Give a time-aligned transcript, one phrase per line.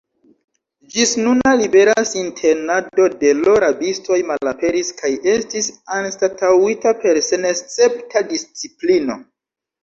[0.93, 9.21] Ĝisnuna libera sintenado de l' rabistoj malaperis kaj estis anstataŭita per senescepta disciplino.